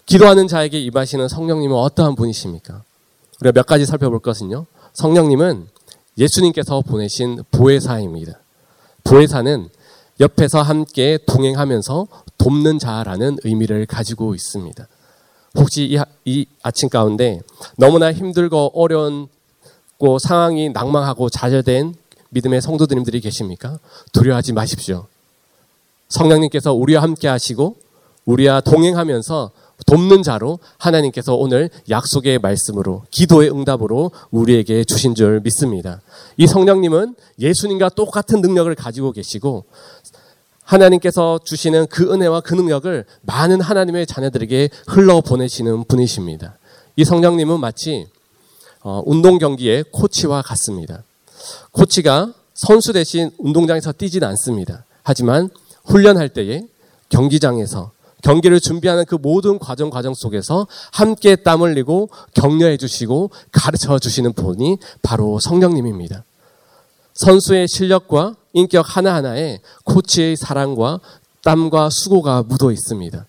기도하는 0.05 0.47
자에게 0.47 0.79
임하시는 0.79 1.27
성령님은 1.27 1.75
어떠한 1.75 2.15
분이십니까? 2.15 2.81
우리가 3.41 3.51
몇 3.51 3.65
가지 3.65 3.85
살펴볼 3.85 4.19
것은요. 4.19 4.65
성령님은 4.93 5.67
예수님께서 6.17 6.81
보내신 6.81 7.43
보혜사입니다. 7.51 8.39
보혜사는 9.03 9.69
옆에서 10.19 10.61
함께 10.61 11.17
동행하면서 11.25 12.07
돕는 12.37 12.79
자라는 12.79 13.37
의미를 13.43 13.85
가지고 13.85 14.35
있습니다. 14.35 14.87
혹시 15.55 15.83
이, 15.85 15.99
이 16.25 16.45
아침 16.61 16.89
가운데 16.89 17.41
너무나 17.77 18.11
힘들고 18.11 18.71
어려운고 18.73 20.19
상황이 20.19 20.69
낭망하고 20.69 21.29
좌절된 21.29 21.95
믿음의 22.29 22.61
성도들님들이 22.61 23.21
계십니까? 23.21 23.79
두려워하지 24.13 24.53
마십시오. 24.53 25.07
성령님께서 26.09 26.73
우리와 26.73 27.01
함께 27.01 27.27
하시고 27.27 27.77
우리와 28.25 28.61
동행하면서 28.61 29.51
돕는 29.85 30.23
자로 30.23 30.59
하나님께서 30.77 31.35
오늘 31.35 31.69
약속의 31.89 32.39
말씀으로 32.39 33.03
기도의 33.11 33.51
응답으로 33.51 34.11
우리에게 34.31 34.83
주신 34.83 35.15
줄 35.15 35.39
믿습니다. 35.41 36.01
이 36.37 36.47
성령님은 36.47 37.15
예수님과 37.39 37.89
똑같은 37.89 38.41
능력을 38.41 38.73
가지고 38.75 39.11
계시고 39.11 39.65
하나님께서 40.63 41.39
주시는 41.43 41.87
그 41.87 42.13
은혜와 42.13 42.41
그 42.41 42.53
능력을 42.53 43.05
많은 43.21 43.61
하나님의 43.61 44.05
자녀들에게 44.05 44.69
흘러 44.87 45.21
보내시는 45.21 45.85
분이십니다. 45.85 46.57
이 46.95 47.03
성령님은 47.03 47.59
마치 47.59 48.07
어, 48.81 49.01
운동 49.05 49.39
경기의 49.39 49.85
코치와 49.91 50.41
같습니다. 50.41 51.03
코치가 51.71 52.33
선수 52.53 52.93
대신 52.93 53.31
운동장에서 53.37 53.93
뛰진 53.93 54.23
않습니다. 54.23 54.85
하지만 55.01 55.49
훈련할 55.85 56.29
때에 56.29 56.63
경기장에서 57.09 57.91
경기를 58.21 58.59
준비하는 58.59 59.05
그 59.05 59.15
모든 59.15 59.59
과정 59.59 59.89
과정 59.89 60.13
속에서 60.13 60.67
함께 60.91 61.35
땀 61.35 61.61
흘리고 61.61 62.09
격려해 62.33 62.77
주시고 62.77 63.31
가르쳐 63.51 63.97
주시는 63.99 64.33
분이 64.33 64.77
바로 65.01 65.39
성령님입니다. 65.39 66.23
선수의 67.13 67.67
실력과 67.67 68.35
인격 68.53 68.85
하나하나에 68.95 69.59
코치의 69.83 70.35
사랑과 70.37 70.99
땀과 71.43 71.89
수고가 71.91 72.43
묻어 72.43 72.71
있습니다. 72.71 73.25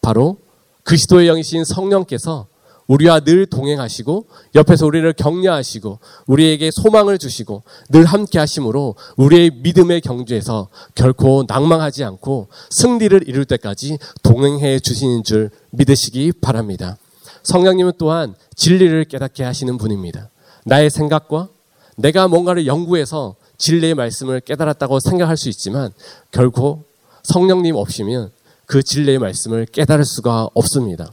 바로 0.00 0.36
그리스도의 0.84 1.26
영이신 1.28 1.64
성령께서 1.64 2.46
우리와 2.86 3.20
늘 3.20 3.46
동행하시고 3.46 4.26
옆에서 4.54 4.86
우리를 4.86 5.10
격려하시고 5.14 5.98
우리에게 6.26 6.70
소망을 6.70 7.18
주시고 7.18 7.62
늘 7.88 8.04
함께 8.04 8.38
하심으로 8.38 8.94
우리의 9.16 9.50
믿음의 9.62 10.02
경주에서 10.02 10.68
결코 10.94 11.44
낭망하지 11.48 12.04
않고 12.04 12.48
승리를 12.70 13.28
이룰 13.28 13.44
때까지 13.44 13.98
동행해 14.22 14.78
주시는 14.80 15.24
줄 15.24 15.50
믿으시기 15.70 16.32
바랍니다. 16.40 16.98
성령님은 17.42 17.92
또한 17.98 18.34
진리를 18.54 19.04
깨닫게 19.04 19.44
하시는 19.44 19.76
분입니다. 19.78 20.28
나의 20.64 20.90
생각과 20.90 21.48
내가 21.96 22.28
뭔가를 22.28 22.66
연구해서 22.66 23.36
진리의 23.58 23.94
말씀을 23.94 24.40
깨달았다고 24.40 25.00
생각할 25.00 25.36
수 25.36 25.48
있지만 25.48 25.92
결코 26.32 26.84
성령님 27.22 27.76
없이면 27.76 28.30
그 28.66 28.82
진리의 28.82 29.18
말씀을 29.18 29.66
깨달을 29.66 30.04
수가 30.04 30.48
없습니다. 30.54 31.12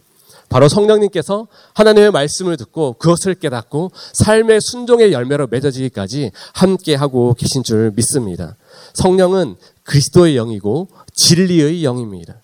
바로 0.51 0.67
성령님께서 0.67 1.47
하나님의 1.73 2.11
말씀을 2.11 2.57
듣고 2.57 2.95
그것을 2.99 3.35
깨닫고 3.35 3.91
삶의 4.11 4.59
순종의 4.59 5.13
열매로 5.13 5.47
맺어지기까지 5.47 6.31
함께 6.53 6.93
하고 6.93 7.33
계신 7.35 7.63
줄 7.63 7.93
믿습니다. 7.95 8.57
성령은 8.93 9.55
그리스도의 9.83 10.35
영이고 10.35 10.89
진리의 11.13 11.85
영입니다. 11.85 12.35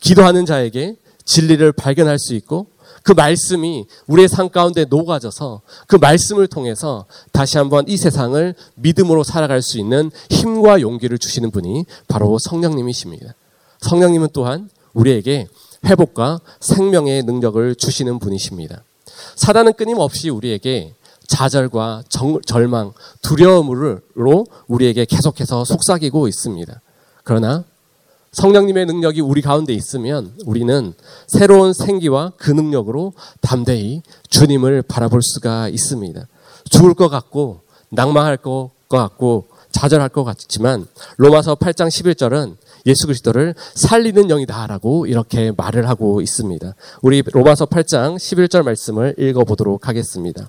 기도하는 0.00 0.44
자에게 0.44 0.96
진리를 1.24 1.72
발견할 1.72 2.18
수 2.18 2.34
있고 2.34 2.66
그 3.02 3.12
말씀이 3.12 3.86
우리의 4.06 4.28
삶 4.28 4.50
가운데 4.50 4.84
녹아져서 4.84 5.62
그 5.86 5.96
말씀을 5.96 6.48
통해서 6.48 7.06
다시 7.32 7.56
한번 7.56 7.88
이 7.88 7.96
세상을 7.96 8.54
믿음으로 8.74 9.24
살아갈 9.24 9.62
수 9.62 9.78
있는 9.78 10.10
힘과 10.28 10.82
용기를 10.82 11.16
주시는 11.16 11.52
분이 11.52 11.86
바로 12.06 12.38
성령님이십니다. 12.38 13.34
성령님은 13.80 14.28
또한 14.34 14.68
우리에게 14.92 15.46
회복과 15.86 16.40
생명의 16.60 17.22
능력을 17.22 17.74
주시는 17.76 18.18
분이십니다. 18.18 18.82
사단은 19.36 19.74
끊임없이 19.74 20.30
우리에게 20.30 20.94
좌절과 21.26 22.04
정, 22.08 22.40
절망, 22.42 22.92
두려움으로 23.22 24.46
우리에게 24.68 25.04
계속해서 25.04 25.64
속삭이고 25.64 26.28
있습니다. 26.28 26.80
그러나 27.24 27.64
성령님의 28.32 28.86
능력이 28.86 29.22
우리 29.22 29.40
가운데 29.40 29.72
있으면 29.72 30.32
우리는 30.44 30.92
새로운 31.26 31.72
생기와 31.72 32.32
그 32.36 32.50
능력으로 32.50 33.14
담대히 33.40 34.02
주님을 34.28 34.82
바라볼 34.82 35.22
수가 35.22 35.68
있습니다. 35.68 36.26
죽을 36.70 36.94
것 36.94 37.08
같고 37.08 37.60
낭망할 37.88 38.36
것 38.36 38.70
같고 38.88 39.46
좌절할 39.72 40.10
것 40.10 40.24
같지만 40.24 40.86
로마서 41.16 41.54
8장 41.54 41.88
11절은 41.88 42.56
예수 42.86 43.06
그리스도를 43.06 43.54
살리는 43.74 44.28
영이다라고 44.28 45.06
이렇게 45.06 45.52
말을 45.56 45.88
하고 45.88 46.20
있습니다. 46.20 46.74
우리 47.02 47.22
로마서 47.22 47.66
8장 47.66 48.16
11절 48.16 48.62
말씀을 48.62 49.14
읽어 49.18 49.44
보도록 49.44 49.88
하겠습니다. 49.88 50.48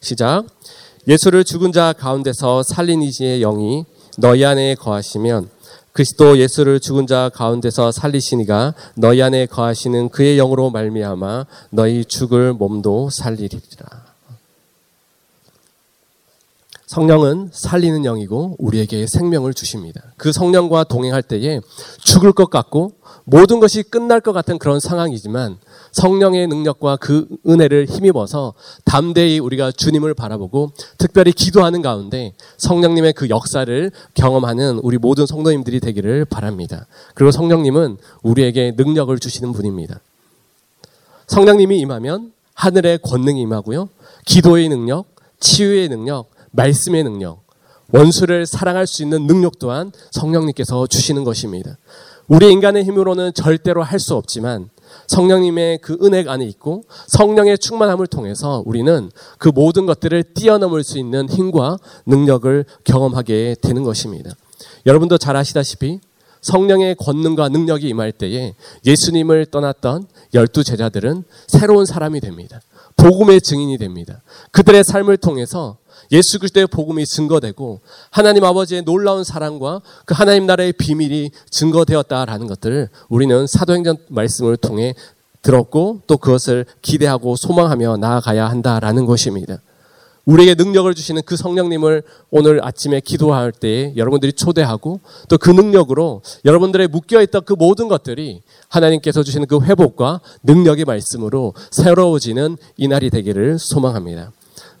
시작. 0.00 0.44
예수를 1.08 1.44
죽은 1.44 1.72
자 1.72 1.92
가운데서 1.92 2.62
살린 2.62 3.02
이지의 3.02 3.40
영이 3.40 3.84
너희 4.18 4.44
안에 4.44 4.74
거하시면 4.76 5.50
그리스도 5.92 6.38
예수를 6.38 6.80
죽은 6.80 7.06
자 7.06 7.30
가운데서 7.32 7.92
살리시니가 7.92 8.74
너희 8.96 9.22
안에 9.22 9.46
거하시는 9.46 10.08
그의 10.08 10.36
영으로 10.36 10.70
말미암아 10.70 11.46
너희 11.70 12.04
죽을 12.04 12.52
몸도 12.52 13.10
살리리라. 13.10 14.03
성령은 16.94 17.48
살리는 17.50 18.02
영이고 18.02 18.54
우리에게 18.56 19.08
생명을 19.08 19.52
주십니다. 19.52 20.00
그 20.16 20.30
성령과 20.30 20.84
동행할 20.84 21.24
때에 21.24 21.60
죽을 21.98 22.32
것 22.32 22.50
같고 22.50 22.92
모든 23.24 23.58
것이 23.58 23.82
끝날 23.82 24.20
것 24.20 24.32
같은 24.32 24.58
그런 24.58 24.78
상황이지만 24.78 25.56
성령의 25.90 26.46
능력과 26.46 26.96
그 26.98 27.26
은혜를 27.48 27.86
힘입어서 27.86 28.54
담대히 28.84 29.40
우리가 29.40 29.72
주님을 29.72 30.14
바라보고 30.14 30.70
특별히 30.96 31.32
기도하는 31.32 31.82
가운데 31.82 32.32
성령님의 32.58 33.14
그 33.14 33.28
역사를 33.28 33.90
경험하는 34.14 34.78
우리 34.78 34.96
모든 34.96 35.26
성도님들이 35.26 35.80
되기를 35.80 36.26
바랍니다. 36.26 36.86
그리고 37.14 37.32
성령님은 37.32 37.96
우리에게 38.22 38.74
능력을 38.76 39.18
주시는 39.18 39.52
분입니다. 39.52 39.98
성령님이 41.26 41.80
임하면 41.80 42.32
하늘의 42.54 42.98
권능이 42.98 43.40
임하고요. 43.40 43.88
기도의 44.26 44.68
능력, 44.68 45.06
치유의 45.40 45.88
능력, 45.88 46.33
말씀의 46.54 47.04
능력, 47.04 47.42
원수를 47.92 48.46
사랑할 48.46 48.86
수 48.86 49.02
있는 49.02 49.26
능력 49.26 49.58
또한 49.58 49.92
성령님께서 50.10 50.86
주시는 50.86 51.24
것입니다. 51.24 51.76
우리 52.26 52.50
인간의 52.50 52.84
힘으로는 52.84 53.34
절대로 53.34 53.82
할 53.82 54.00
수 54.00 54.14
없지만 54.14 54.70
성령님의 55.06 55.78
그 55.78 55.98
은혜가 56.02 56.32
안에 56.32 56.46
있고 56.46 56.84
성령의 57.08 57.58
충만함을 57.58 58.06
통해서 58.06 58.62
우리는 58.64 59.10
그 59.38 59.48
모든 59.48 59.86
것들을 59.86 60.22
뛰어넘을 60.34 60.84
수 60.84 60.98
있는 60.98 61.28
힘과 61.28 61.78
능력을 62.06 62.64
경험하게 62.84 63.56
되는 63.60 63.82
것입니다. 63.82 64.30
여러분도 64.86 65.18
잘 65.18 65.36
아시다시피 65.36 66.00
성령의 66.40 66.94
권능과 66.96 67.48
능력이 67.48 67.88
임할 67.88 68.12
때에 68.12 68.54
예수님을 68.84 69.46
떠났던 69.46 70.06
열두 70.34 70.62
제자들은 70.62 71.24
새로운 71.46 71.86
사람이 71.86 72.20
됩니다. 72.20 72.60
복음의 72.96 73.40
증인이 73.40 73.76
됩니다. 73.78 74.22
그들의 74.52 74.84
삶을 74.84 75.16
통해서 75.16 75.78
예수 76.14 76.38
그리스도의 76.38 76.68
복음이 76.68 77.04
증거되고 77.04 77.80
하나님 78.10 78.44
아버지의 78.44 78.82
놀라운 78.82 79.24
사랑과 79.24 79.80
그 80.04 80.14
하나님 80.14 80.46
나라의 80.46 80.72
비밀이 80.72 81.32
증거되었다라는 81.50 82.46
것들을 82.46 82.88
우리는 83.08 83.46
사도행전 83.48 83.96
말씀을 84.08 84.56
통해 84.56 84.94
들었고 85.42 86.02
또 86.06 86.16
그것을 86.16 86.66
기대하고 86.82 87.34
소망하며 87.34 87.96
나아가야 87.96 88.48
한다라는 88.48 89.06
것입니다. 89.06 89.58
우리에게 90.24 90.54
능력을 90.54 90.94
주시는 90.94 91.22
그 91.26 91.36
성령님을 91.36 92.02
오늘 92.30 92.64
아침에 92.64 93.00
기도할 93.00 93.52
때 93.52 93.92
여러분들이 93.96 94.32
초대하고 94.32 95.00
또 95.28 95.36
그 95.36 95.50
능력으로 95.50 96.22
여러분들의 96.44 96.88
묶여있던 96.88 97.42
그 97.44 97.52
모든 97.52 97.88
것들이 97.88 98.40
하나님께서 98.68 99.22
주시는 99.22 99.46
그 99.48 99.60
회복과 99.60 100.20
능력의 100.44 100.84
말씀으로 100.86 101.54
새로워지는 101.70 102.56
이날이 102.78 103.10
되기를 103.10 103.58
소망합니다. 103.58 104.32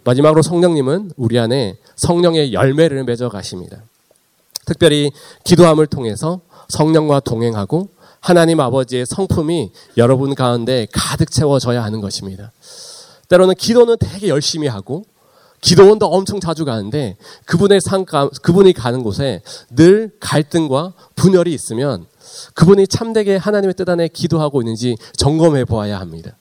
마지막으로 0.04 0.42
성령님은 0.42 1.12
우리 1.16 1.38
안에 1.38 1.76
성령의 1.96 2.52
열매를 2.52 3.04
맺어 3.04 3.28
가십니다. 3.28 3.82
특별히 4.66 5.10
기도함을 5.44 5.86
통해서 5.86 6.40
성령과 6.68 7.20
동행하고 7.20 7.88
하나님 8.20 8.60
아버지의 8.60 9.04
성품이 9.06 9.70
여러분 9.96 10.34
가운데 10.34 10.86
가득 10.92 11.30
채워져야 11.30 11.82
하는 11.82 12.00
것입니다. 12.00 12.52
때로는 13.28 13.54
기도는 13.54 13.96
되게 13.98 14.28
열심히 14.28 14.68
하고 14.68 15.04
기도원도 15.60 16.06
엄청 16.06 16.40
자주 16.40 16.66
가는데 16.66 17.16
그분의 17.46 17.80
상가, 17.80 18.28
그분이 18.42 18.74
가는 18.74 19.02
곳에 19.02 19.42
늘 19.70 20.10
갈등과 20.20 20.92
분열이 21.16 21.52
있으면 21.54 22.06
그분이 22.54 22.86
참되게 22.86 23.36
하나님의 23.36 23.74
뜻 23.74 23.88
안에 23.88 24.08
기도하고 24.08 24.60
있는지 24.60 24.96
점검해 25.16 25.64
보아야 25.64 26.00
합니다. 26.00 26.36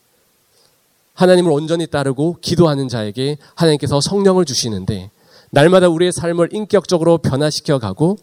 하나님을 1.14 1.52
온전히 1.52 1.88
따르고 1.88 2.38
기도하는 2.42 2.88
자에게 2.88 3.38
하나님께서 3.56 4.02
성령을 4.02 4.46
주시는데 4.46 5.12
날마다 5.52 5.88
우리의 5.88 6.12
삶을 6.12 6.50
인격적으로 6.52 7.20
변화시켜 7.20 7.80
가고 7.80 8.18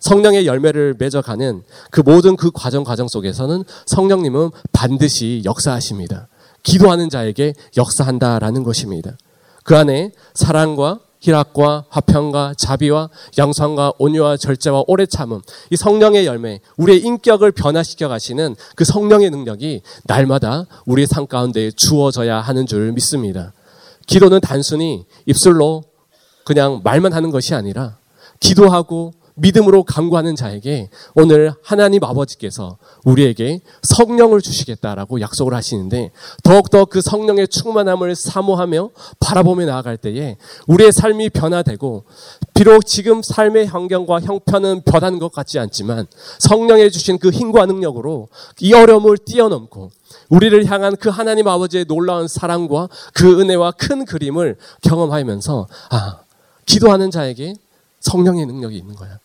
성령의 0.00 0.46
열매를 0.46 0.96
맺어가는 0.98 1.62
그 1.90 2.02
모든 2.02 2.36
그 2.36 2.50
과정 2.52 2.84
과정 2.84 3.08
속에서는 3.08 3.64
성령님은 3.86 4.50
반드시 4.72 5.40
역사하십니다. 5.46 6.28
기도하는 6.62 7.08
자에게 7.08 7.54
역사한다라는 7.76 8.64
것입니다. 8.64 9.16
그 9.64 9.76
안에 9.76 10.12
사랑과 10.34 11.00
희락과 11.24 11.86
화평과 11.88 12.54
자비와 12.58 13.08
양상과 13.38 13.94
온유와 13.98 14.36
절제와 14.36 14.84
오래 14.86 15.06
참음 15.06 15.40
이 15.70 15.76
성령의 15.76 16.26
열매 16.26 16.60
우리의 16.76 17.00
인격을 17.00 17.52
변화시켜 17.52 18.08
가시는 18.08 18.56
그 18.76 18.84
성령의 18.84 19.30
능력이 19.30 19.82
날마다 20.04 20.66
우리의 20.84 21.06
삶 21.06 21.26
가운데 21.26 21.70
주어져야 21.70 22.40
하는 22.40 22.66
줄 22.66 22.92
믿습니다. 22.92 23.52
기도는 24.06 24.40
단순히 24.40 25.06
입술로 25.24 25.84
그냥 26.44 26.82
말만 26.84 27.14
하는 27.14 27.30
것이 27.30 27.54
아니라 27.54 27.96
기도하고 28.40 29.14
믿음으로 29.34 29.82
강구하는 29.82 30.36
자에게 30.36 30.90
오늘 31.14 31.52
하나님 31.62 32.04
아버지께서 32.04 32.78
우리에게 33.04 33.60
성령을 33.82 34.40
주시겠다라고 34.40 35.20
약속을 35.20 35.54
하시는데 35.54 36.12
더욱더 36.42 36.84
그 36.84 37.00
성령의 37.00 37.48
충만함을 37.48 38.14
사모하며 38.14 38.90
바라보며 39.18 39.66
나아갈 39.66 39.96
때에 39.96 40.36
우리의 40.68 40.92
삶이 40.92 41.30
변화되고 41.30 42.04
비록 42.54 42.86
지금 42.86 43.22
삶의 43.22 43.66
환경과 43.66 44.20
형편은 44.20 44.82
변한 44.82 45.18
것 45.18 45.32
같지 45.32 45.58
않지만 45.58 46.06
성령의 46.38 46.92
주신 46.92 47.18
그 47.18 47.30
힘과 47.30 47.66
능력으로 47.66 48.28
이 48.60 48.72
어려움을 48.72 49.18
뛰어넘고 49.18 49.90
우리를 50.28 50.64
향한 50.66 50.94
그 50.96 51.08
하나님 51.08 51.48
아버지의 51.48 51.86
놀라운 51.86 52.28
사랑과 52.28 52.88
그 53.12 53.40
은혜와 53.40 53.72
큰 53.72 54.04
그림을 54.04 54.56
경험하면서 54.82 55.66
아 55.90 56.20
기도하는 56.66 57.10
자에게 57.10 57.54
성령의 58.00 58.46
능력이 58.46 58.76
있는 58.76 58.94
거야. 58.94 59.18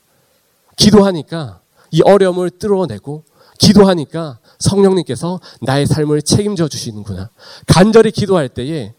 기도하니까 0.79 1.59
이 1.91 2.01
어려움을 2.01 2.49
뚫어내고 2.51 3.23
기도하니까 3.59 4.39
성령님께서 4.59 5.39
나의 5.61 5.85
삶을 5.85 6.21
책임져 6.21 6.67
주시는구나. 6.67 7.29
간절히 7.67 8.11
기도할 8.11 8.47
때에 8.47 8.93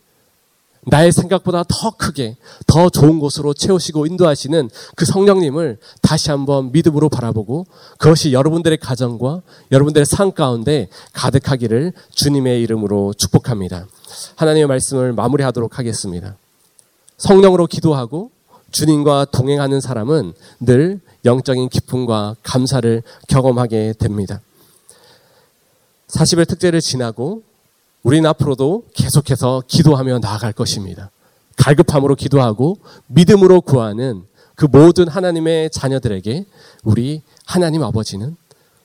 나의 0.87 1.13
생각보다 1.13 1.63
더 1.69 1.91
크게 1.91 2.37
더 2.67 2.89
좋은 2.89 3.19
곳으로 3.19 3.53
채우시고 3.53 4.07
인도하시는 4.07 4.71
그 4.97 5.05
성령님을 5.05 5.79
다시 6.01 6.31
한번 6.31 6.73
믿음으로 6.73 7.09
바라보고 7.09 7.67
그것이 7.99 8.33
여러분들의 8.33 8.79
가정과 8.79 9.43
여러분들의 9.73 10.07
삶 10.07 10.33
가운데 10.33 10.89
가득하기를 11.13 11.93
주님의 12.11 12.63
이름으로 12.63 13.13
축복합니다. 13.15 13.87
하나님의 14.37 14.67
말씀을 14.69 15.13
마무리하도록 15.13 15.79
하겠습니다. 15.79 16.37
성령으로 17.19 17.67
기도하고 17.67 18.31
주님과 18.71 19.27
동행하는 19.33 19.81
사람은 19.81 20.33
늘 20.61 21.01
영적인 21.25 21.69
기쁨과 21.69 22.37
감사를 22.43 23.03
경험하게 23.29 23.95
됩니다. 23.99 24.41
40일 26.09 26.49
특제를 26.49 26.81
지나고 26.81 27.43
우리는 28.03 28.29
앞으로도 28.29 28.85
계속해서 28.95 29.63
기도하며 29.67 30.21
나아갈 30.21 30.53
것입니다. 30.53 31.11
갈급함으로 31.57 32.15
기도하고 32.17 32.79
믿음으로 33.07 33.61
구하는 33.61 34.25
그 34.55 34.67
모든 34.71 35.09
하나님의 35.09 35.71
자녀들에게 35.71 36.47
우리 36.85 37.23
하나님 37.47 37.83
아버지는 37.83 38.37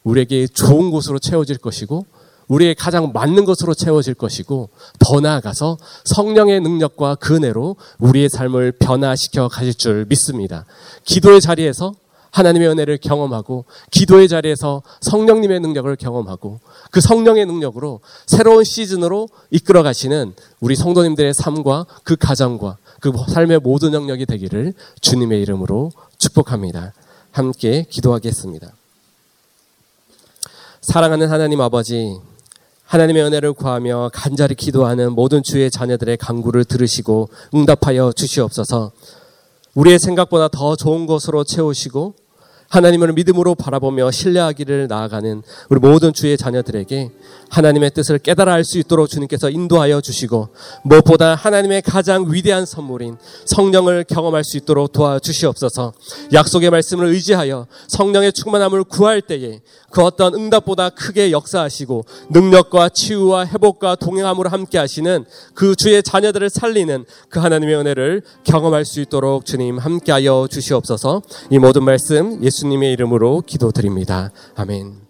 우리에게 0.04 0.48
좋은 0.48 0.92
곳으로 0.92 1.20
채워질 1.20 1.58
것이고 1.58 2.06
우리의 2.48 2.76
가장 2.76 3.12
맞는 3.12 3.46
것으로 3.46 3.74
채워질 3.74 4.14
것이고 4.14 4.70
더 5.00 5.20
나아가서 5.20 5.78
성령의 6.06 6.62
능력과 6.62 7.16
그 7.16 7.36
은혜로 7.36 7.76
우리의 8.00 8.30
삶을 8.30 8.74
변화시켜 8.74 9.48
가실 9.48 9.74
줄 9.74 10.06
믿습니다. 10.06 10.66
기도의 11.06 11.42
자리에서 11.42 11.96
하나님의 12.36 12.68
은혜를 12.68 12.98
경험하고 12.98 13.64
기도의 13.92 14.28
자리에서 14.28 14.84
성령님의 15.00 15.62
능력을 15.62 15.96
경험하고 15.96 16.60
그 16.92 17.00
성령의 17.00 17.46
능력으로 17.46 18.02
새로운 18.28 18.66
시즌으로 18.66 19.30
이끌어 19.52 19.84
가시는 19.84 20.34
우리 20.60 20.76
성도님들의 20.76 21.34
삶과 21.34 21.86
그 22.04 22.18
가정과 22.18 22.76
그 23.00 23.14
삶의 23.30 23.60
모든 23.60 23.94
영역이 23.94 24.26
되기를 24.26 24.74
주님의 25.00 25.42
이름으로 25.44 25.94
축복합니다. 26.18 26.94
함께 27.32 27.86
기도하겠습니다. 27.90 28.68
사랑하는 30.82 31.32
하나님 31.32 31.62
아버지, 31.62 32.20
하나님의 32.84 33.24
은혜를 33.24 33.54
구하며 33.54 34.10
간절히 34.14 34.56
기도하는 34.56 35.14
모든 35.14 35.42
주의 35.42 35.72
자녀들의 35.72 36.18
간구를 36.18 36.66
들으시고 36.66 37.30
응답하여 37.54 38.12
주시옵소서. 38.12 38.92
우리의 39.74 40.00
생각보다 40.00 40.50
더 40.50 40.76
좋은 40.76 41.06
것으로 41.06 41.46
채우시고 41.46 42.25
하나님을 42.76 43.14
믿음으로 43.14 43.56
바라보며 43.56 44.12
신뢰하기를 44.12 44.88
나아가는 44.90 45.42
우리 45.70 45.80
모든 45.80 46.12
주의 46.12 46.36
자녀들에게 46.38 47.10
하나님의 47.50 47.92
뜻을 47.92 48.20
깨달아 48.20 48.54
알 48.54 48.66
수 48.66 48.80
있도록 48.80 49.08
주님께서 49.08 49.52
인도하여 49.52 50.02
주시고 50.02 50.50
무엇보다 50.84 51.36
하나님의 51.36 51.84
가장 51.84 52.26
위대한 52.30 52.66
선물인 52.66 53.18
성령을 53.46 54.04
경험할 54.06 54.44
수 54.44 54.58
있도록 54.58 54.92
도와주시옵소서. 54.92 55.94
약속의 56.34 56.72
말씀을 56.72 57.06
의지하여 57.06 57.68
성령의 57.88 58.34
충만함을 58.34 58.86
구할 58.86 59.22
때에 59.22 59.62
그 59.96 60.04
어떤 60.04 60.34
응답보다 60.34 60.90
크게 60.90 61.32
역사하시고 61.32 62.04
능력과 62.30 62.90
치유와 62.90 63.46
회복과 63.46 63.96
동행함으로 63.96 64.50
함께 64.50 64.78
하시는 64.78 65.24
그 65.54 65.74
주의 65.74 66.04
자녀들을 66.04 66.50
살리는 66.50 67.06
그 67.30 67.40
하나님의 67.40 67.78
은혜를 67.78 68.22
경험할 68.44 68.84
수 68.84 69.00
있도록 69.00 69.46
주님 69.46 69.78
함께하여 69.78 70.50
주시옵소서 70.52 71.22
이 71.50 71.60
모든 71.60 71.86
말씀 71.86 72.44
예수님의 72.44 72.92
이름으로 72.92 73.44
기도드립니다. 73.48 74.32
아멘. 74.56 75.05